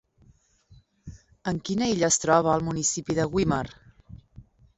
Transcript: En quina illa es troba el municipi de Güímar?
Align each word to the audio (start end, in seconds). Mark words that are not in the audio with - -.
En 1.51 1.59
quina 1.67 1.89
illa 1.91 2.07
es 2.09 2.17
troba 2.25 2.55
el 2.61 2.65
municipi 2.71 3.19
de 3.21 3.27
Güímar? 3.37 3.61